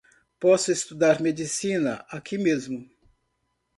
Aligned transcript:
Posso 0.39 0.71
estudar 0.71 1.21
medicina 1.21 2.03
aqui 2.09 2.35
mesmo. 2.35 2.89